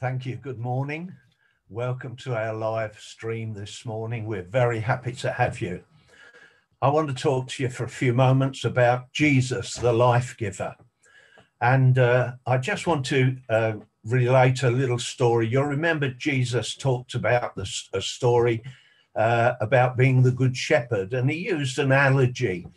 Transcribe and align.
Thank 0.00 0.26
you. 0.26 0.36
Good 0.36 0.60
morning. 0.60 1.12
Welcome 1.68 2.14
to 2.18 2.36
our 2.36 2.54
live 2.54 3.00
stream 3.00 3.52
this 3.52 3.84
morning. 3.84 4.26
We're 4.26 4.44
very 4.44 4.78
happy 4.78 5.10
to 5.14 5.32
have 5.32 5.60
you. 5.60 5.82
I 6.80 6.88
want 6.88 7.08
to 7.08 7.20
talk 7.20 7.48
to 7.48 7.64
you 7.64 7.68
for 7.68 7.82
a 7.82 7.88
few 7.88 8.14
moments 8.14 8.64
about 8.64 9.12
Jesus, 9.12 9.74
the 9.74 9.92
life 9.92 10.36
giver. 10.38 10.76
And 11.60 11.98
uh, 11.98 12.34
I 12.46 12.58
just 12.58 12.86
want 12.86 13.06
to 13.06 13.38
uh, 13.48 13.72
relate 14.04 14.62
a 14.62 14.70
little 14.70 15.00
story. 15.00 15.48
You'll 15.48 15.64
remember 15.64 16.10
Jesus 16.10 16.76
talked 16.76 17.16
about 17.16 17.56
this, 17.56 17.88
a 17.92 18.00
story 18.00 18.62
uh, 19.16 19.54
about 19.60 19.96
being 19.96 20.22
the 20.22 20.30
good 20.30 20.56
shepherd, 20.56 21.12
and 21.12 21.28
he 21.28 21.38
used 21.38 21.76
an 21.80 21.86
analogy 21.86 22.68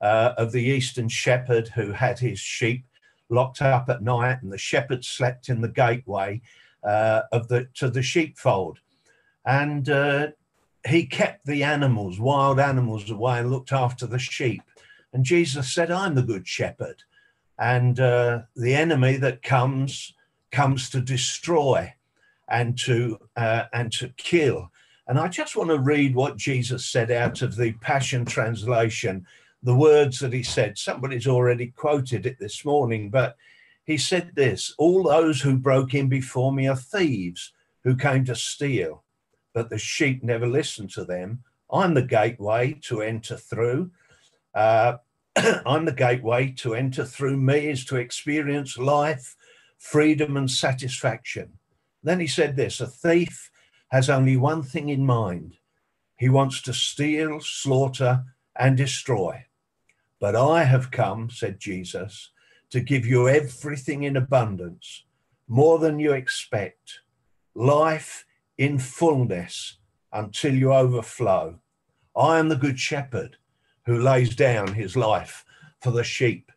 uh, 0.00 0.32
of 0.38 0.50
the 0.50 0.64
eastern 0.64 1.10
shepherd 1.10 1.68
who 1.68 1.92
had 1.92 2.20
his 2.20 2.38
sheep 2.38 2.86
locked 3.28 3.60
up 3.60 3.90
at 3.90 4.02
night, 4.02 4.38
and 4.40 4.50
the 4.50 4.56
shepherd 4.56 5.04
slept 5.04 5.50
in 5.50 5.60
the 5.60 5.68
gateway 5.68 6.40
uh, 6.82 7.22
of 7.32 7.48
the 7.48 7.68
to 7.74 7.90
the 7.90 8.02
sheepfold, 8.02 8.78
and 9.44 9.88
uh, 9.88 10.28
he 10.88 11.06
kept 11.06 11.46
the 11.46 11.62
animals, 11.62 12.18
wild 12.18 12.58
animals, 12.58 13.10
away 13.10 13.40
and 13.40 13.50
looked 13.50 13.72
after 13.72 14.06
the 14.06 14.18
sheep. 14.18 14.62
And 15.12 15.24
Jesus 15.24 15.72
said, 15.74 15.90
"I'm 15.90 16.14
the 16.14 16.22
good 16.22 16.46
shepherd, 16.46 17.02
and 17.58 17.98
uh, 17.98 18.42
the 18.56 18.74
enemy 18.74 19.16
that 19.16 19.42
comes 19.42 20.14
comes 20.50 20.90
to 20.90 21.00
destroy, 21.00 21.94
and 22.48 22.78
to 22.78 23.18
uh, 23.36 23.64
and 23.72 23.92
to 23.92 24.08
kill." 24.16 24.70
And 25.06 25.18
I 25.18 25.26
just 25.26 25.56
want 25.56 25.70
to 25.70 25.78
read 25.78 26.14
what 26.14 26.36
Jesus 26.36 26.86
said 26.86 27.10
out 27.10 27.42
of 27.42 27.56
the 27.56 27.72
Passion 27.80 28.24
Translation, 28.24 29.26
the 29.60 29.74
words 29.74 30.20
that 30.20 30.32
he 30.32 30.44
said. 30.44 30.78
Somebody's 30.78 31.26
already 31.26 31.68
quoted 31.68 32.26
it 32.26 32.38
this 32.38 32.64
morning, 32.64 33.10
but 33.10 33.36
he 33.90 33.98
said 33.98 34.30
this 34.36 34.72
All 34.78 35.02
those 35.02 35.40
who 35.40 35.56
broke 35.58 35.94
in 35.94 36.08
before 36.08 36.52
me 36.52 36.68
are 36.68 36.76
thieves 36.76 37.52
who 37.82 37.96
came 37.96 38.24
to 38.26 38.36
steal, 38.36 39.02
but 39.52 39.68
the 39.68 39.78
sheep 39.78 40.22
never 40.22 40.46
listened 40.46 40.90
to 40.90 41.04
them. 41.04 41.42
I'm 41.72 41.94
the 41.94 42.02
gateway 42.02 42.78
to 42.82 43.02
enter 43.02 43.36
through. 43.36 43.90
Uh, 44.54 44.98
I'm 45.36 45.86
the 45.86 45.92
gateway 45.92 46.52
to 46.58 46.74
enter 46.74 47.04
through 47.04 47.36
me 47.36 47.68
is 47.68 47.84
to 47.86 47.96
experience 47.96 48.78
life, 48.78 49.34
freedom, 49.76 50.36
and 50.36 50.48
satisfaction. 50.48 51.58
Then 52.02 52.20
he 52.20 52.28
said 52.28 52.54
this 52.54 52.80
a 52.80 52.86
thief 52.86 53.50
has 53.88 54.08
only 54.08 54.36
one 54.36 54.62
thing 54.62 54.88
in 54.88 55.04
mind 55.04 55.56
he 56.16 56.28
wants 56.28 56.62
to 56.62 56.72
steal, 56.72 57.40
slaughter, 57.40 58.24
and 58.56 58.76
destroy. 58.76 59.46
But 60.20 60.36
I 60.36 60.64
have 60.64 60.92
come, 60.92 61.28
said 61.30 61.58
Jesus, 61.58 62.30
to 62.70 62.80
give 62.80 63.04
you 63.04 63.28
everything 63.28 64.04
in 64.04 64.16
abundance, 64.16 65.04
more 65.48 65.78
than 65.78 65.98
you 65.98 66.12
expect, 66.12 67.00
life 67.54 68.24
in 68.56 68.78
fullness 68.78 69.78
until 70.12 70.54
you 70.54 70.72
overflow. 70.72 71.58
I 72.16 72.38
am 72.38 72.48
the 72.48 72.56
good 72.56 72.78
shepherd 72.78 73.36
who 73.86 73.98
lays 74.00 74.36
down 74.36 74.74
his 74.74 74.96
life 74.96 75.44
for 75.80 75.90
the 75.90 76.04
sheep. 76.04 76.52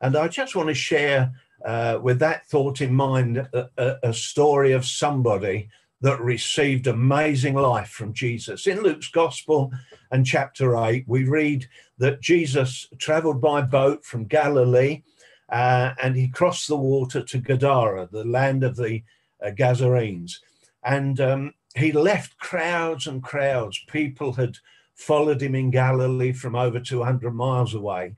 And 0.00 0.16
I 0.16 0.28
just 0.28 0.56
want 0.56 0.68
to 0.68 0.74
share, 0.74 1.32
uh, 1.64 1.98
with 2.02 2.18
that 2.20 2.46
thought 2.46 2.80
in 2.80 2.94
mind, 2.94 3.36
a, 3.38 3.68
a, 3.76 3.96
a 4.04 4.14
story 4.14 4.72
of 4.72 4.86
somebody 4.86 5.68
that 6.00 6.20
received 6.20 6.86
amazing 6.86 7.54
life 7.54 7.90
from 7.90 8.14
Jesus. 8.14 8.66
In 8.66 8.82
Luke's 8.82 9.08
Gospel 9.08 9.70
and 10.10 10.24
chapter 10.24 10.76
8, 10.76 11.04
we 11.06 11.24
read 11.24 11.68
that 11.98 12.22
Jesus 12.22 12.88
traveled 12.98 13.42
by 13.42 13.60
boat 13.60 14.04
from 14.04 14.24
Galilee 14.24 15.02
uh, 15.50 15.94
and 16.02 16.16
he 16.16 16.28
crossed 16.28 16.68
the 16.68 16.76
water 16.76 17.22
to 17.22 17.38
Gadara, 17.38 18.08
the 18.10 18.24
land 18.24 18.62
of 18.62 18.76
the 18.76 19.02
uh, 19.44 19.50
Gadarenes. 19.50 20.40
And 20.84 21.20
um, 21.20 21.54
he 21.74 21.92
left 21.92 22.38
crowds 22.38 23.06
and 23.06 23.22
crowds. 23.22 23.84
People 23.88 24.32
had 24.32 24.56
followed 24.94 25.42
him 25.42 25.54
in 25.54 25.70
Galilee 25.70 26.32
from 26.32 26.54
over 26.54 26.78
200 26.78 27.32
miles 27.32 27.74
away. 27.74 28.14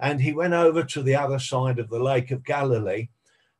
And 0.00 0.20
he 0.20 0.32
went 0.32 0.54
over 0.54 0.82
to 0.82 1.02
the 1.02 1.14
other 1.14 1.38
side 1.38 1.78
of 1.78 1.88
the 1.88 2.02
Lake 2.02 2.30
of 2.30 2.44
Galilee. 2.44 3.08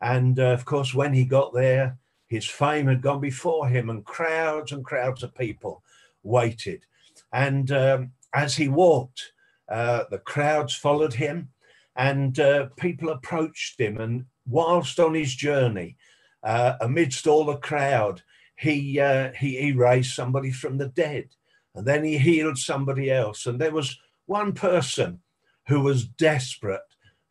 And 0.01 0.39
uh, 0.39 0.49
of 0.49 0.65
course, 0.65 0.93
when 0.93 1.15
he 1.15 1.25
got 1.25 1.55
there, 1.55 1.97
his 2.27 2.47
fame 2.47 2.89
had 2.89 3.01
gone 3.01 3.21
before 3.21 3.69
him, 3.69 3.91
and 3.91 4.05
crowds 4.05 4.73
and 4.73 4.85
crowds 4.85 5.23
of 5.23 5.35
people 5.35 5.83
waited. 6.23 6.85
And 7.33 7.71
um, 7.71 8.13
as 8.35 8.57
he 8.57 8.69
walked, 8.69 9.33
uh, 9.69 10.05
the 10.11 10.19
crowds 10.19 10.75
followed 10.75 11.15
him 11.15 11.51
and 11.97 12.39
uh, 12.39 12.67
people 12.77 13.11
approached 13.11 13.81
him. 13.81 13.99
And 13.99 14.27
whilst 14.47 14.99
on 14.99 15.15
his 15.15 15.35
journey, 15.35 15.97
uh, 16.43 16.75
amidst 16.81 17.27
all 17.27 17.45
the 17.45 17.57
crowd, 17.57 18.23
he, 18.57 19.01
uh, 19.01 19.33
he 19.33 19.61
he 19.61 19.73
raised 19.73 20.15
somebody 20.15 20.53
from 20.53 20.79
the 20.79 20.89
dead, 20.89 21.27
and 21.75 21.87
then 21.87 22.05
he 22.05 22.19
healed 22.19 22.59
somebody 22.59 23.11
else. 23.11 23.47
And 23.47 23.61
there 23.61 23.73
was 23.73 23.99
one 24.27 24.53
person 24.53 25.21
who 25.69 25.81
was 25.81 26.07
desperate 26.07 26.81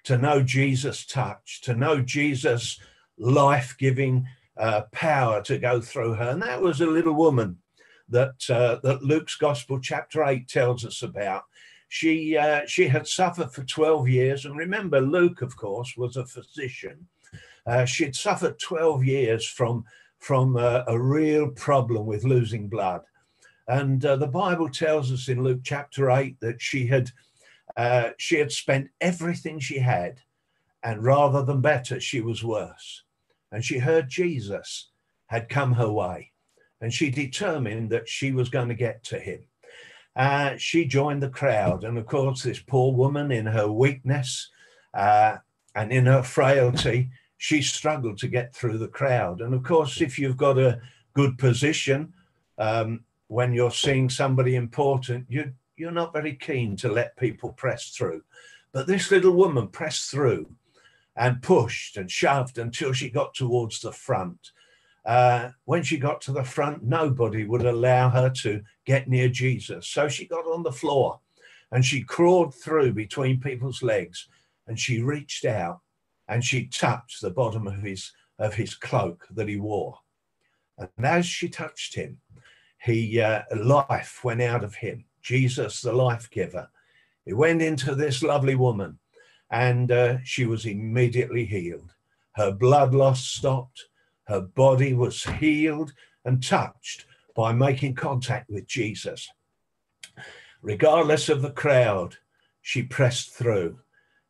to 0.04 0.18
know 0.18 0.44
Jesus' 0.44 1.06
touch, 1.06 1.62
to 1.62 1.74
know 1.74 2.02
Jesus' 2.02 2.80
life-giving 3.18 4.26
uh, 4.58 4.82
power 4.92 5.42
to 5.44 5.58
go 5.58 5.80
through 5.80 6.16
her, 6.16 6.30
and 6.30 6.42
that 6.42 6.62
was 6.62 6.82
a 6.82 6.86
little 6.88 7.14
woman 7.14 7.58
that 8.10 8.50
uh, 8.50 8.80
that 8.84 9.04
Luke's 9.04 9.36
Gospel 9.36 9.80
chapter 9.80 10.24
eight 10.26 10.48
tells 10.48 10.86
us 10.86 11.02
about 11.02 11.44
she 11.94 12.36
uh, 12.36 12.62
she 12.66 12.88
had 12.88 13.06
suffered 13.06 13.54
for 13.54 13.64
12 13.66 14.10
years 14.10 14.46
and 14.46 14.58
remember 14.58 15.00
luke 15.00 15.44
of 15.44 15.56
course 15.56 15.94
was 15.96 16.18
a 16.18 16.26
physician. 16.26 17.08
Uh, 17.68 17.86
she'd 17.86 18.16
suffered 18.16 18.58
12 18.60 19.06
years 19.06 19.46
from 19.48 19.86
from 20.18 20.58
uh, 20.58 20.82
a 20.88 21.00
real 21.00 21.50
problem 21.50 22.08
with 22.08 22.24
losing 22.24 22.68
blood. 22.68 23.02
And 23.68 24.04
uh, 24.04 24.16
the 24.16 24.28
bible 24.28 24.70
tells 24.70 25.12
us 25.12 25.30
in 25.30 25.44
luke 25.44 25.62
chapter 25.64 26.10
8 26.10 26.40
that 26.40 26.60
she 26.60 26.88
had 26.88 27.12
uh, 27.78 28.10
she 28.18 28.38
had 28.40 28.52
spent 28.52 28.90
everything 29.00 29.60
she 29.60 29.78
had 29.78 30.20
and 30.82 31.04
rather 31.04 31.44
than 31.44 31.62
better 31.62 32.00
she 32.00 32.22
was 32.22 32.44
worse. 32.44 33.04
And 33.52 33.64
she 33.64 33.78
heard 33.78 34.10
jesus 34.10 34.90
had 35.28 35.48
come 35.48 35.74
her 35.74 35.92
way 35.92 36.32
and 36.82 36.92
she 36.92 37.12
determined 37.12 37.92
that 37.92 38.10
she 38.10 38.32
was 38.32 38.50
going 38.50 38.70
to 38.70 38.86
get 38.88 39.04
to 39.04 39.20
him 39.20 39.44
uh, 40.16 40.56
she 40.58 40.86
joined 40.86 41.24
the 41.24 41.30
crowd. 41.30 41.84
And 41.84 41.98
of 41.98 42.06
course, 42.06 42.44
this 42.44 42.60
poor 42.60 42.94
woman, 42.94 43.32
in 43.32 43.46
her 43.46 43.68
weakness 43.72 44.50
uh, 44.94 45.38
and 45.76 45.92
in 45.92 46.06
her 46.06 46.24
frailty, 46.24 47.10
she 47.38 47.62
struggled 47.62 48.18
to 48.20 48.28
get 48.28 48.54
through 48.56 48.78
the 48.78 48.88
crowd. 48.88 49.42
And 49.42 49.54
of 49.54 49.64
course, 49.64 50.02
if 50.02 50.18
you've 50.18 50.38
got 50.38 50.58
a 50.58 50.80
good 51.14 51.38
position, 51.38 52.14
um, 52.58 53.04
when 53.28 53.54
you're 53.54 53.72
seeing 53.72 54.10
somebody 54.10 54.56
important, 54.56 55.26
you, 55.28 55.52
you're 55.76 55.92
not 55.92 56.14
very 56.14 56.36
keen 56.36 56.76
to 56.78 56.92
let 56.92 57.18
people 57.18 57.52
press 57.54 57.90
through. 57.90 58.24
But 58.72 58.88
this 58.88 59.12
little 59.12 59.34
woman 59.34 59.68
pressed 59.68 60.10
through 60.12 60.50
and 61.16 61.42
pushed 61.42 61.98
and 61.98 62.10
shoved 62.10 62.58
until 62.58 62.94
she 62.94 63.10
got 63.10 63.34
towards 63.34 63.82
the 63.82 63.92
front. 63.92 64.52
Uh, 65.06 65.50
when 65.66 65.84
she 65.84 65.98
got 65.98 66.22
to 66.22 66.32
the 66.32 66.44
front, 66.44 66.84
nobody 66.84 67.46
would 67.46 67.66
allow 67.66 68.10
her 68.10 68.30
to 68.30 68.62
get 68.86 69.10
near 69.10 69.28
Jesus. 69.28 69.88
So 69.88 70.08
she 70.08 70.26
got 70.26 70.46
on 70.46 70.64
the 70.64 70.72
floor 70.72 71.20
and 71.72 71.84
she 71.84 72.04
crawled 72.04 72.56
through 72.56 72.94
between 72.94 73.42
people's 73.42 73.84
legs 73.84 74.28
and 74.68 74.80
she 74.80 75.02
reached 75.02 75.46
out 75.46 75.82
and 76.28 76.44
she 76.44 76.68
touched 76.68 77.22
the 77.22 77.32
bottom 77.32 77.68
of 77.68 77.82
his 77.82 78.12
of 78.40 78.56
his 78.56 78.76
cloak 78.76 79.28
that 79.32 79.48
he 79.48 79.58
wore. 79.58 80.00
And 80.78 80.90
as 81.06 81.26
she 81.26 81.50
touched 81.50 81.96
him, 81.96 82.20
he 82.82 83.22
uh, 83.22 83.44
life 83.56 84.22
went 84.24 84.42
out 84.42 84.64
of 84.64 84.76
him. 84.76 85.06
Jesus, 85.22 85.82
the 85.82 85.94
life 85.94 86.30
giver, 86.32 86.70
he 87.26 87.34
went 87.34 87.62
into 87.62 87.96
this 87.96 88.24
lovely 88.24 88.56
woman, 88.56 89.00
and 89.50 89.92
uh, 89.92 90.18
she 90.24 90.46
was 90.46 90.66
immediately 90.66 91.46
healed. 91.46 91.92
Her 92.34 92.52
blood 92.52 92.94
loss 92.94 93.24
stopped 93.24 93.86
her 94.26 94.42
body 94.42 94.94
was 94.94 95.24
healed 95.24 95.94
and 96.26 96.44
touched 96.44 97.06
by 97.36 97.52
making 97.52 97.96
contact 97.96 98.50
with 98.50 98.68
Jesus. 98.68 99.30
Regardless 100.62 101.30
of 101.30 101.42
the 101.42 101.52
crowd, 101.52 102.18
she 102.62 102.84
pressed 102.84 103.34
through. 103.34 103.80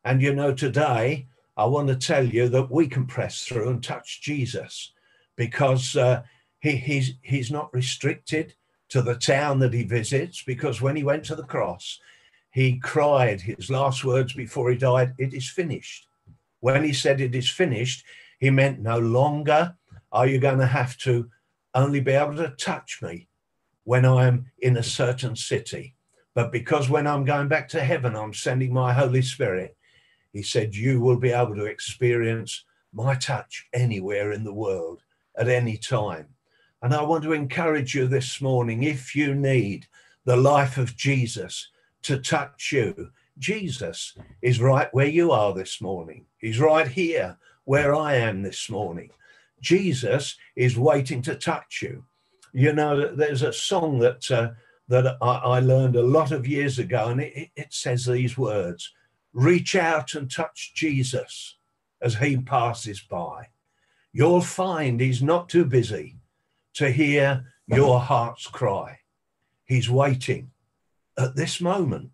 And 0.04 0.22
you 0.22 0.34
know, 0.34 0.54
today, 0.54 1.28
I 1.56 1.66
want 1.66 1.88
to 1.90 1.96
tell 1.96 2.26
you 2.26 2.50
that 2.50 2.72
we 2.72 2.88
can 2.88 3.06
press 3.06 3.44
through 3.44 3.70
and 3.70 3.84
touch 3.84 4.22
Jesus 4.22 4.92
because 5.36 5.96
uh, 5.96 6.24
he, 6.60 6.76
he's, 6.76 7.14
he's 7.22 7.52
not 7.52 7.74
restricted 7.74 8.56
to 8.90 9.02
the 9.02 9.16
town 9.16 9.60
that 9.60 9.74
he 9.74 9.84
visits 9.84 10.44
because 10.44 10.82
when 10.82 10.96
he 10.96 11.04
went 11.04 11.26
to 11.26 11.36
the 11.36 11.44
cross, 11.44 12.00
he 12.52 12.80
cried 12.80 13.42
his 13.42 13.70
last 13.70 14.04
words 14.04 14.34
before 14.34 14.70
he 14.70 14.78
died, 14.78 15.14
It 15.18 15.34
is 15.34 15.50
finished. 15.50 16.08
When 16.60 16.84
he 16.84 16.94
said 16.94 17.20
it 17.20 17.36
is 17.36 17.50
finished, 17.50 18.06
he 18.40 18.50
meant 18.50 18.80
no 18.80 19.00
longer 19.00 19.76
are 20.14 20.28
you 20.28 20.40
going 20.40 20.60
to 20.60 20.68
have 20.68 20.98
to 21.00 21.30
only 21.74 22.00
be 22.00 22.12
able 22.12 22.36
to 22.36 22.50
touch 22.50 23.02
me 23.02 23.28
when 23.84 24.06
I'm 24.06 24.46
in 24.60 24.78
a 24.78 24.84
certain 24.84 25.36
city? 25.36 25.96
But 26.36 26.52
because 26.52 26.90
when 26.90 27.08
I'm 27.08 27.26
going 27.26 27.48
back 27.48 27.68
to 27.70 27.84
heaven, 27.84 28.16
I'm 28.16 28.34
sending 28.34 28.74
my 28.74 28.94
Holy 28.94 29.24
Spirit, 29.24 29.76
he 30.32 30.44
said, 30.44 30.76
You 30.76 31.02
will 31.02 31.18
be 31.18 31.32
able 31.32 31.56
to 31.56 31.66
experience 31.66 32.64
my 32.94 33.16
touch 33.16 33.68
anywhere 33.74 34.32
in 34.32 34.44
the 34.44 34.54
world 34.54 35.02
at 35.36 35.48
any 35.48 35.78
time. 35.78 36.28
And 36.82 36.94
I 36.94 37.02
want 37.02 37.24
to 37.24 37.34
encourage 37.34 37.96
you 37.96 38.08
this 38.08 38.42
morning 38.42 38.84
if 38.84 39.16
you 39.16 39.34
need 39.34 39.88
the 40.26 40.36
life 40.36 40.78
of 40.78 40.96
Jesus 40.96 41.70
to 42.04 42.20
touch 42.20 42.72
you, 42.72 43.10
Jesus 43.40 44.16
is 44.42 44.60
right 44.60 44.94
where 44.94 45.08
you 45.08 45.32
are 45.32 45.54
this 45.54 45.82
morning. 45.82 46.26
He's 46.38 46.60
right 46.60 46.88
here 46.88 47.38
where 47.64 47.96
I 47.96 48.16
am 48.16 48.44
this 48.44 48.70
morning. 48.70 49.10
Jesus 49.64 50.38
is 50.56 50.78
waiting 50.78 51.22
to 51.24 51.36
touch 51.36 51.82
you. 51.82 52.06
You 52.54 52.74
know, 52.74 53.16
there's 53.16 53.42
a 53.42 53.52
song 53.52 53.98
that 54.00 54.30
uh, 54.30 54.52
that 54.90 55.18
I, 55.22 55.36
I, 55.36 55.60
learned 55.60 55.96
a 55.96 56.04
lot 56.04 56.32
of 56.32 56.46
years 56.46 56.78
ago, 56.78 57.08
and 57.08 57.22
it, 57.22 57.50
it 57.56 57.74
says 57.74 58.06
these 58.06 58.38
words: 58.38 58.94
"Reach 59.34 59.76
out 59.76 60.14
and 60.14 60.30
touch 60.30 60.74
Jesus 60.76 61.58
as 62.02 62.16
he 62.16 62.38
passes 62.38 63.02
by. 63.02 63.48
You'll 64.12 64.42
find 64.42 65.00
he's 65.00 65.24
not 65.24 65.50
too 65.50 65.66
busy 65.66 66.18
to 66.76 66.92
hear 66.92 67.46
your 67.68 68.00
heart's 68.00 68.46
cry. 68.46 69.00
He's 69.66 69.90
waiting 69.90 70.52
at 71.18 71.36
this 71.36 71.62
moment. 71.62 72.12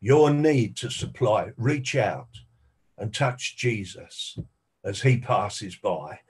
Your 0.00 0.30
need 0.30 0.76
to 0.76 0.90
supply. 0.90 1.52
Reach 1.56 1.96
out 1.96 2.28
and 2.98 3.12
touch 3.12 3.56
Jesus 3.56 4.38
as 4.84 5.00
he 5.00 5.16
passes 5.16 5.76
by. 5.76 6.20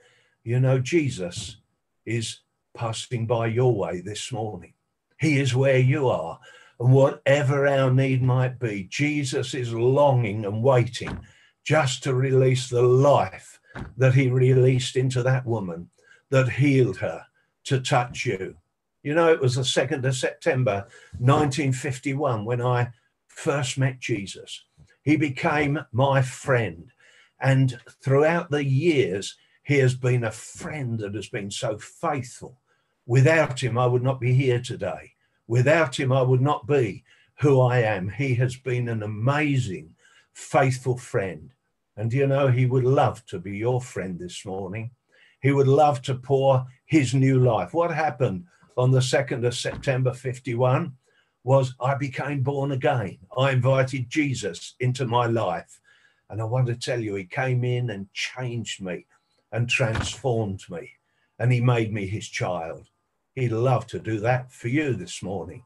You 0.45 0.59
know, 0.59 0.77
Jesus 0.77 1.57
is 2.05 2.41
passing 2.77 3.25
by 3.25 3.47
your 3.47 3.75
way 3.75 4.01
this 4.01 4.31
morning. 4.31 4.75
He 5.19 5.39
is 5.39 5.55
where 5.55 5.79
you 5.79 6.07
are. 6.07 6.39
And 6.79 6.93
whatever 6.93 7.65
our 7.65 7.91
need 7.91 8.21
might 8.21 8.59
be, 8.59 8.83
Jesus 8.83 9.55
is 9.55 9.73
longing 9.73 10.45
and 10.45 10.61
waiting 10.61 11.19
just 11.63 12.03
to 12.03 12.13
release 12.13 12.69
the 12.69 12.83
life 12.83 13.59
that 13.97 14.13
he 14.13 14.29
released 14.29 14.95
into 14.95 15.23
that 15.23 15.47
woman 15.47 15.89
that 16.29 16.49
healed 16.49 16.97
her 16.97 17.25
to 17.63 17.81
touch 17.81 18.23
you. 18.23 18.55
You 19.01 19.15
know, 19.15 19.33
it 19.33 19.41
was 19.41 19.55
the 19.55 19.63
2nd 19.63 20.05
of 20.05 20.15
September 20.15 20.85
1951 21.17 22.45
when 22.45 22.61
I 22.61 22.91
first 23.25 23.79
met 23.79 23.99
Jesus. 23.99 24.63
He 25.01 25.15
became 25.15 25.79
my 25.91 26.21
friend. 26.21 26.91
And 27.39 27.79
throughout 28.03 28.51
the 28.51 28.63
years, 28.63 29.35
he 29.65 29.79
has 29.79 29.95
been 29.95 30.23
a 30.23 30.31
friend 30.31 30.99
that 30.99 31.15
has 31.15 31.27
been 31.27 31.49
so 31.49 31.77
faithful. 31.77 32.61
Without 33.07 33.61
him, 33.61 33.77
I 33.79 33.87
would 33.87 34.03
not 34.03 34.19
be 34.19 34.33
here 34.33 34.61
today. 34.61 35.13
Without 35.47 35.99
him, 35.99 36.11
I 36.11 36.21
would 36.21 36.41
not 36.41 36.67
be 36.67 37.03
who 37.39 37.59
I 37.59 37.79
am. 37.79 38.09
He 38.09 38.35
has 38.35 38.55
been 38.55 38.87
an 38.87 39.01
amazing, 39.01 39.95
faithful 40.33 40.97
friend. 40.97 41.51
And 41.97 42.13
you 42.13 42.27
know, 42.27 42.47
he 42.47 42.67
would 42.67 42.83
love 42.83 43.25
to 43.25 43.39
be 43.39 43.57
your 43.57 43.81
friend 43.81 44.19
this 44.19 44.45
morning. 44.45 44.91
He 45.41 45.51
would 45.51 45.67
love 45.67 46.01
to 46.03 46.15
pour 46.15 46.65
his 46.85 47.15
new 47.15 47.39
life. 47.39 47.73
What 47.73 47.91
happened 47.91 48.45
on 48.77 48.91
the 48.91 48.99
2nd 48.99 49.47
of 49.47 49.55
September 49.55 50.13
51 50.13 50.93
was 51.43 51.73
I 51.79 51.95
became 51.95 52.43
born 52.43 52.71
again. 52.71 53.17
I 53.35 53.51
invited 53.51 54.11
Jesus 54.11 54.75
into 54.79 55.07
my 55.07 55.25
life. 55.25 55.79
And 56.29 56.39
I 56.39 56.43
want 56.43 56.67
to 56.67 56.75
tell 56.75 56.99
you, 56.99 57.15
he 57.15 57.25
came 57.25 57.63
in 57.63 57.89
and 57.89 58.11
changed 58.13 58.81
me 58.81 59.05
and 59.55 59.69
transformed 59.69 60.61
me. 60.69 60.91
And 61.39 61.51
he 61.51 61.61
made 61.61 61.93
me 61.93 62.07
his 62.07 62.27
child. 62.27 62.89
He'd 63.35 63.53
love 63.53 63.87
to 63.87 63.99
do 63.99 64.19
that 64.19 64.51
for 64.51 64.67
you 64.67 64.93
this 64.93 65.23
morning. 65.23 65.63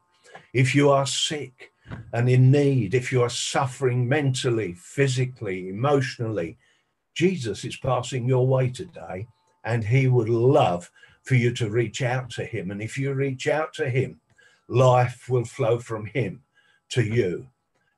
If 0.54 0.76
you 0.76 0.90
are 0.90 1.06
sick 1.06 1.72
and 2.12 2.30
in 2.30 2.52
need, 2.52 2.94
if 2.94 3.10
you 3.10 3.20
are 3.22 3.28
suffering 3.28 4.08
mentally, 4.08 4.74
physically, 4.74 5.68
emotionally, 5.68 6.56
Jesus 7.14 7.64
is 7.64 7.76
passing 7.76 8.28
your 8.28 8.46
way 8.46 8.70
today 8.70 9.26
and 9.64 9.82
he 9.82 10.06
would 10.06 10.28
love 10.28 10.88
for 11.24 11.34
you 11.34 11.52
to 11.54 11.68
reach 11.68 12.00
out 12.00 12.30
to 12.30 12.44
him. 12.44 12.70
And 12.70 12.80
if 12.80 12.96
you 12.96 13.12
reach 13.12 13.48
out 13.48 13.74
to 13.74 13.90
him, 13.90 14.20
life 14.68 15.26
will 15.28 15.44
flow 15.44 15.80
from 15.80 16.06
him 16.06 16.42
to 16.90 17.02
you 17.02 17.48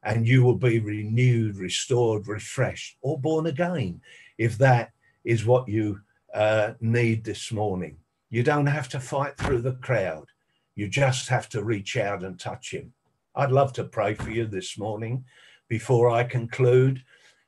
and 0.03 0.27
you 0.27 0.43
will 0.43 0.57
be 0.57 0.81
renewed, 0.81 1.57
restored, 1.57 2.29
refreshed, 2.29 2.97
or 3.03 3.21
born 3.21 3.47
again 3.47 4.01
if 4.39 4.57
that 4.57 4.91
is 5.25 5.45
what 5.45 5.69
you 5.69 6.01
uh, 6.35 6.73
need 6.81 7.25
this 7.25 7.53
morning. 7.53 7.99
You 8.31 8.43
don't 8.43 8.67
have 8.67 8.89
to 8.91 9.01
fight 9.01 9.37
through 9.37 9.63
the 9.63 9.75
crowd. 9.75 10.27
You 10.75 10.89
just 10.89 11.29
have 11.29 11.49
to 11.51 11.63
reach 11.63 11.97
out 11.97 12.25
and 12.25 12.39
touch 12.39 12.73
him. 12.73 12.93
I'd 13.35 13.53
love 13.53 13.73
to 13.75 13.85
pray 13.85 14.15
for 14.15 14.31
you 14.31 14.47
this 14.47 14.79
morning 14.79 15.25
before 15.69 16.11
I 16.11 16.25
conclude. 16.25 17.03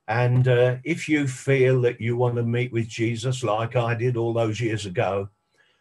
And 0.08 0.46
uh, 0.46 0.76
if 0.84 1.08
you 1.08 1.26
feel 1.26 1.80
that 1.82 2.00
you 2.00 2.16
want 2.16 2.36
to 2.36 2.42
meet 2.42 2.72
with 2.72 2.88
Jesus 2.88 3.42
like 3.42 3.76
I 3.76 3.94
did 3.94 4.16
all 4.16 4.34
those 4.34 4.60
years 4.60 4.84
ago, 4.84 5.30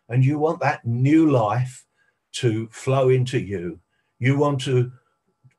and 0.10 0.24
you 0.24 0.40
want 0.40 0.60
that 0.62 0.86
new 0.86 1.30
life 1.30 1.86
to 2.34 2.68
flow 2.72 3.10
into 3.10 3.40
you, 3.40 3.80
you 4.20 4.38
want 4.38 4.62
to 4.62 4.92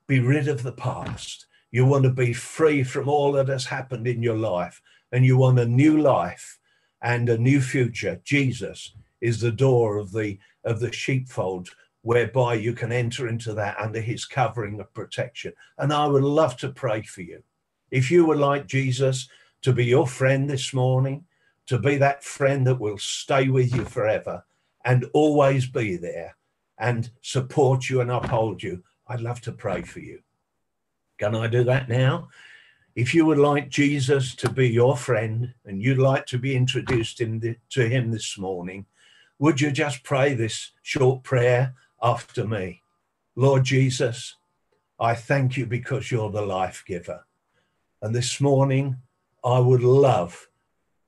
be 0.06 0.20
rid 0.20 0.48
of 0.48 0.62
the 0.62 0.72
past, 0.72 1.46
you 1.70 1.84
want 1.84 2.04
to 2.04 2.10
be 2.10 2.32
free 2.32 2.82
from 2.82 3.08
all 3.08 3.32
that 3.32 3.48
has 3.48 3.66
happened 3.66 4.06
in 4.06 4.22
your 4.22 4.36
life, 4.36 4.80
and 5.14 5.24
you 5.24 5.36
want 5.36 5.60
a 5.60 5.64
new 5.64 5.98
life 5.98 6.58
and 7.00 7.28
a 7.28 7.38
new 7.38 7.60
future, 7.60 8.20
Jesus 8.24 8.94
is 9.20 9.40
the 9.40 9.52
door 9.52 9.96
of 9.96 10.10
the 10.10 10.38
of 10.64 10.80
the 10.80 10.92
sheepfold 10.92 11.68
whereby 12.02 12.54
you 12.54 12.72
can 12.72 12.90
enter 12.90 13.28
into 13.28 13.54
that 13.54 13.78
under 13.78 14.00
his 14.00 14.24
covering 14.24 14.80
of 14.80 14.92
protection. 14.92 15.52
And 15.78 15.92
I 15.92 16.06
would 16.06 16.24
love 16.24 16.56
to 16.58 16.68
pray 16.68 17.02
for 17.02 17.22
you. 17.22 17.42
If 17.90 18.10
you 18.10 18.26
would 18.26 18.38
like 18.38 18.66
Jesus 18.66 19.28
to 19.62 19.72
be 19.72 19.86
your 19.86 20.06
friend 20.06 20.50
this 20.50 20.74
morning, 20.74 21.24
to 21.66 21.78
be 21.78 21.96
that 21.98 22.24
friend 22.24 22.66
that 22.66 22.80
will 22.80 22.98
stay 22.98 23.48
with 23.48 23.74
you 23.74 23.84
forever 23.84 24.44
and 24.84 25.06
always 25.14 25.66
be 25.66 25.96
there 25.96 26.36
and 26.78 27.08
support 27.22 27.88
you 27.88 28.00
and 28.00 28.10
uphold 28.10 28.62
you, 28.62 28.82
I'd 29.06 29.20
love 29.20 29.40
to 29.42 29.52
pray 29.52 29.82
for 29.82 30.00
you. 30.00 30.20
Can 31.18 31.34
I 31.36 31.46
do 31.46 31.62
that 31.64 31.88
now? 31.88 32.28
If 32.94 33.12
you 33.12 33.26
would 33.26 33.38
like 33.38 33.70
Jesus 33.70 34.36
to 34.36 34.48
be 34.48 34.68
your 34.68 34.96
friend 34.96 35.52
and 35.64 35.82
you'd 35.82 35.98
like 35.98 36.26
to 36.26 36.38
be 36.38 36.54
introduced 36.54 37.18
the, 37.18 37.56
to 37.70 37.88
him 37.88 38.12
this 38.12 38.38
morning, 38.38 38.86
would 39.40 39.60
you 39.60 39.72
just 39.72 40.04
pray 40.04 40.34
this 40.34 40.70
short 40.82 41.24
prayer 41.24 41.74
after 42.00 42.46
me? 42.46 42.82
Lord 43.34 43.64
Jesus, 43.64 44.36
I 45.00 45.16
thank 45.16 45.56
you 45.56 45.66
because 45.66 46.12
you're 46.12 46.30
the 46.30 46.46
life 46.46 46.84
giver. 46.86 47.26
And 48.00 48.14
this 48.14 48.40
morning, 48.40 48.98
I 49.42 49.58
would 49.58 49.82
love 49.82 50.48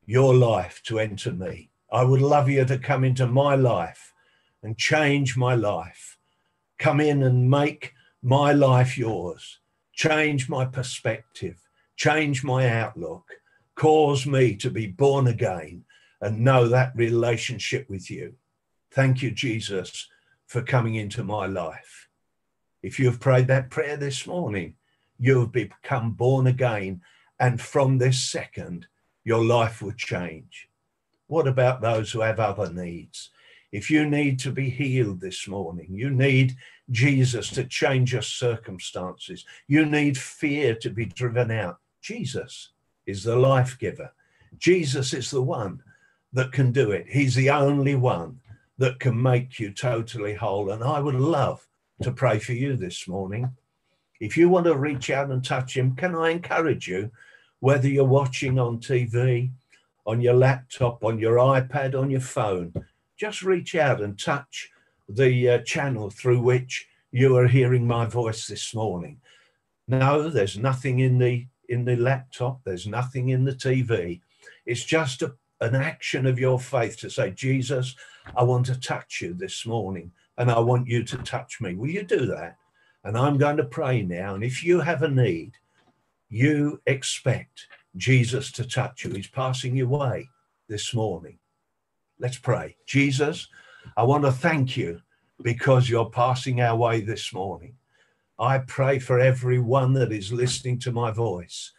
your 0.05 0.35
life 0.35 0.83
to 0.87 0.99
enter 0.99 1.33
me. 1.33 1.71
I 1.93 2.03
would 2.03 2.21
love 2.21 2.49
you 2.49 2.65
to 2.65 2.79
come 2.79 3.05
into 3.05 3.29
my 3.29 3.55
life 3.55 4.13
and 4.61 4.77
change 4.77 5.37
my 5.37 5.55
life. 5.55 6.19
Come 6.79 7.01
in 7.01 7.23
and 7.23 7.49
make 7.49 7.95
my 8.23 8.51
life 8.51 8.99
yours. 8.99 9.61
Change 9.93 10.49
my 10.49 10.65
perspective. 10.65 11.66
Change 11.97 12.45
my 12.45 12.69
outlook. 12.69 13.25
Cause 13.75 14.27
me 14.27 14.57
to 14.57 14.71
be 14.71 14.87
born 14.87 15.27
again 15.27 15.85
and 16.21 16.41
know 16.41 16.69
that 16.69 16.93
relationship 16.95 17.89
with 17.91 18.11
you. 18.11 18.35
Thank 18.93 19.23
you, 19.23 19.31
Jesus, 19.31 20.09
for 20.47 20.63
coming 20.63 20.95
into 20.95 21.23
my 21.23 21.47
life. 21.47 22.09
If 22.83 22.99
you 22.99 23.07
have 23.07 23.21
prayed 23.21 23.49
that 23.49 23.71
prayer 23.71 23.97
this 23.97 24.27
morning, 24.27 24.75
you 25.19 25.41
have 25.41 25.53
become 25.53 26.13
born 26.13 26.47
again. 26.47 27.03
And 27.39 27.61
from 27.61 27.99
this 27.99 28.23
second, 28.23 28.87
your 29.25 29.45
life 29.45 29.83
would 29.83 29.99
change. 29.99 30.69
What 31.27 31.49
about 31.49 31.81
those 31.81 32.13
who 32.13 32.21
have 32.21 32.41
other 32.41 32.73
needs? 32.73 33.31
If 33.73 33.91
you 33.91 34.09
need 34.09 34.39
to 34.41 34.53
be 34.53 34.71
healed 34.71 35.21
this 35.21 35.49
morning, 35.49 35.89
you 35.91 36.11
need 36.11 36.57
Jesus 36.91 37.51
to 37.51 37.65
change 37.65 38.13
your 38.13 38.23
circumstances, 38.23 39.45
you 39.67 39.85
need 39.85 40.17
fear 40.17 40.75
to 40.77 40.89
be 40.89 41.05
driven 41.05 41.51
out. 41.51 41.79
Jesus 42.07 42.71
is 43.05 43.25
the 43.25 43.35
life 43.35 43.77
giver. 43.81 44.13
Jesus 44.59 45.13
is 45.13 45.29
the 45.29 45.43
one 45.43 45.83
that 46.33 46.53
can 46.53 46.71
do 46.71 46.93
it. 46.93 47.07
He's 47.09 47.35
the 47.35 47.51
only 47.51 47.97
one 47.97 48.39
that 48.79 49.01
can 49.01 49.21
make 49.21 49.59
you 49.59 49.73
totally 49.73 50.33
whole. 50.33 50.71
And 50.71 50.85
I 50.85 51.01
would 51.01 51.17
love 51.17 51.67
to 52.03 52.13
pray 52.13 52.39
for 52.39 52.53
you 52.53 52.77
this 52.77 53.09
morning. 53.09 53.51
If 54.21 54.37
you 54.37 54.49
want 54.49 54.67
to 54.67 54.77
reach 54.77 55.11
out 55.11 55.33
and 55.33 55.45
touch 55.45 55.77
him, 55.77 55.97
can 55.97 56.15
I 56.15 56.31
encourage 56.31 56.87
you, 56.87 57.11
whether 57.59 57.89
you're 57.89 58.05
watching 58.05 58.57
on 58.61 58.79
TV, 58.79 59.51
on 60.07 60.21
your 60.21 60.35
laptop, 60.35 61.03
on 61.03 61.19
your 61.19 61.39
iPad, 61.39 62.01
on 62.01 62.09
your 62.09 62.21
phone, 62.21 62.73
just 63.17 63.43
reach 63.43 63.75
out 63.75 64.01
and 64.01 64.17
touch 64.17 64.71
the 65.09 65.51
uh, 65.51 65.59
channel 65.63 66.11
through 66.11 66.41
which 66.41 66.87
you 67.11 67.37
are 67.37 67.49
hearing 67.49 67.85
my 67.85 68.07
voice 68.07 68.47
this 68.47 68.77
morning. 68.77 69.21
No, 69.89 70.31
there's 70.31 70.57
nothing 70.57 71.01
in 71.01 71.19
the 71.19 71.47
in 71.69 71.85
the 71.85 71.97
laptop, 71.97 72.61
there's 72.65 72.87
nothing 72.87 73.31
in 73.31 73.45
the 73.45 73.53
TV. 73.53 74.21
It's 74.65 74.85
just 74.85 75.23
a, 75.23 75.35
an 75.61 75.75
action 75.75 76.27
of 76.27 76.39
your 76.39 76.61
faith 76.61 76.99
to 76.99 77.11
say, 77.11 77.31
Jesus, 77.31 77.95
I 78.37 78.43
want 78.43 78.67
to 78.67 78.81
touch 78.81 79.21
you 79.21 79.35
this 79.35 79.67
morning 79.67 80.13
and 80.39 80.51
I 80.51 80.59
want 80.61 80.87
you 80.87 81.03
to 81.05 81.19
touch 81.19 81.61
me. 81.61 81.75
Will 81.75 81.91
you 81.91 82.03
do 82.03 82.27
that? 82.27 82.57
And 83.05 83.17
I'm 83.17 83.39
going 83.39 83.57
to 83.59 83.65
pray 83.65 84.03
now. 84.03 84.35
And 84.35 84.43
if 84.43 84.65
you 84.65 84.81
have 84.81 85.03
a 85.03 85.09
need, 85.09 85.53
you 86.29 86.81
expect 86.87 87.69
Jesus 87.97 88.51
to 88.53 88.67
touch 88.67 89.05
you. 89.05 89.13
He's 89.13 89.29
passing 89.29 89.77
your 89.77 89.89
way 89.89 90.29
this 90.69 90.93
morning. 90.93 91.39
Let's 92.19 92.39
pray. 92.39 92.77
Jesus, 92.87 93.49
I 93.97 94.03
want 94.03 94.25
to 94.25 94.33
thank 94.33 94.77
you 94.77 95.01
because 95.43 95.89
you're 95.89 96.11
passing 96.11 96.61
our 96.61 96.77
way 96.77 97.01
this 97.01 97.33
morning. 97.33 97.77
I 98.39 98.59
pray 98.59 98.99
for 98.99 99.19
everyone 99.19 99.95
that 99.95 100.13
is 100.13 100.33
listening 100.33 100.79
to 100.81 100.93
my 100.93 101.11
voice. 101.11 101.73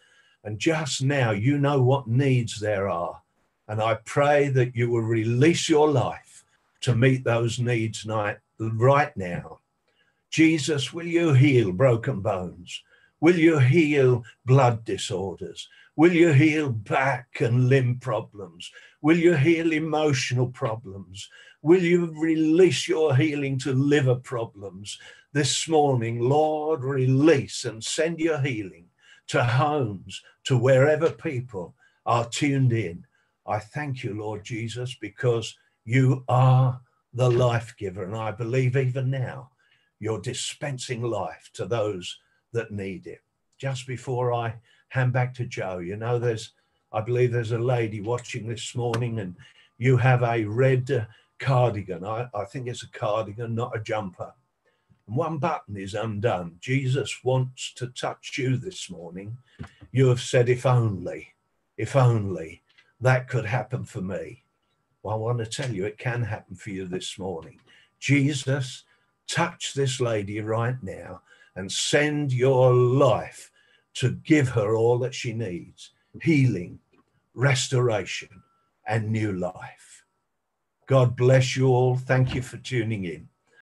And 0.44 0.58
just 0.58 1.04
now, 1.04 1.32
you 1.32 1.58
know 1.58 1.82
what 1.82 2.08
needs 2.08 2.60
there 2.60 2.90
are. 2.90 3.22
And 3.68 3.82
I 3.82 3.96
pray 4.06 4.48
that 4.50 4.76
you 4.76 4.90
will 4.90 5.02
release 5.02 5.70
your 5.70 5.90
life 5.90 6.46
to 6.82 6.96
meet 6.96 7.24
those 7.24 7.60
needs 7.60 8.06
right 8.60 9.18
now. 9.18 9.60
Jesus, 10.30 10.94
will 10.94 11.06
you 11.06 11.34
heal 11.34 11.72
broken 11.72 12.22
bones? 12.22 12.82
Will 13.20 13.38
you 13.38 13.60
heal 13.60 14.24
blood 14.46 14.86
disorders? 14.86 15.68
Will 15.96 16.14
you 16.14 16.32
heal 16.32 16.70
back 16.70 17.28
and 17.40 17.68
limb 17.68 17.98
problems? 18.00 18.72
Will 19.02 19.18
you 19.18 19.34
heal 19.36 19.74
emotional 19.74 20.48
problems? 20.48 21.30
Will 21.62 21.82
you 21.82 22.14
release 22.20 22.88
your 22.88 23.16
healing 23.16 23.58
to 23.60 23.74
liver 23.74 24.16
problems 24.16 25.00
this 25.38 25.70
morning? 25.70 26.20
Lord, 26.20 26.84
release 26.84 27.64
and 27.64 27.84
send 27.84 28.20
your 28.20 28.40
healing 28.40 28.86
to 29.28 29.44
homes, 29.44 30.24
to 30.46 30.58
wherever 30.58 31.12
people 31.12 31.76
are 32.08 32.28
tuned 32.28 32.74
in. 32.74 33.06
I 33.46 33.60
thank 33.60 34.04
you, 34.04 34.16
Lord 34.16 34.44
Jesus, 34.44 34.96
because 35.00 35.56
you 35.86 36.24
are 36.28 36.82
the 37.14 37.30
life 37.30 37.76
giver. 37.78 38.04
And 38.04 38.16
I 38.16 38.32
believe 38.32 38.76
even 38.76 39.12
now 39.12 39.52
you're 40.00 40.20
dispensing 40.20 41.04
life 41.04 41.52
to 41.54 41.66
those 41.68 42.18
that 42.54 42.72
need 42.72 43.06
it. 43.06 43.22
Just 43.60 43.86
before 43.86 44.34
I 44.34 44.56
hand 44.90 45.14
back 45.14 45.36
to 45.36 45.46
Joe, 45.46 45.78
you 45.78 45.98
know, 45.98 46.18
there's, 46.18 46.54
I 46.92 47.02
believe 47.02 47.32
there's 47.32 47.52
a 47.52 47.60
lady 47.60 48.02
watching 48.02 48.48
this 48.48 48.74
morning 48.76 49.20
and 49.20 49.36
you 49.78 49.98
have 49.98 50.24
a 50.24 50.46
red 50.46 51.08
cardigan. 51.38 52.04
I, 52.04 52.28
I 52.34 52.46
think 52.46 52.68
it's 52.68 52.82
a 52.82 52.90
cardigan, 52.90 53.54
not 53.54 53.78
a 53.78 53.80
jumper. 53.80 54.34
One 55.08 55.38
button 55.38 55.78
is 55.78 55.94
undone. 55.94 56.58
Jesus 56.60 57.24
wants 57.24 57.74
to 57.76 57.88
touch 57.88 58.38
you 58.38 58.58
this 58.58 58.90
morning. 58.90 59.38
You 59.92 60.08
have 60.10 60.20
said, 60.20 60.50
if 60.50 60.66
only, 60.66 61.34
if 61.78 61.96
only 61.96 62.62
that 63.00 63.30
could 63.30 63.46
happen 63.46 63.86
for 63.86 64.02
me. 64.02 64.44
Well, 65.02 65.16
I 65.16 65.18
want 65.18 65.38
to 65.38 65.46
tell 65.46 65.72
you, 65.72 65.86
it 65.86 65.98
can 65.98 66.24
happen 66.24 66.56
for 66.58 66.72
you 66.72 66.86
this 66.86 67.18
morning. 67.18 67.62
Jesus, 68.00 68.84
touch 69.28 69.74
this 69.74 70.02
lady 70.02 70.42
right 70.42 70.82
now 70.84 71.22
and 71.56 71.72
send 71.72 72.34
your 72.34 72.74
life 72.74 73.52
to 73.96 74.12
give 74.12 74.50
her 74.50 74.76
all 74.76 75.00
that 75.00 75.16
she 75.16 75.32
needs 75.34 75.92
healing, 76.22 76.80
restoration, 77.34 78.44
and 78.86 79.10
new 79.10 79.32
life. 79.32 80.04
God 80.86 81.16
bless 81.16 81.56
you 81.56 81.68
all. 81.68 81.96
Thank 81.96 82.36
you 82.36 82.42
for 82.42 82.58
tuning 82.58 83.06
in. 83.06 83.30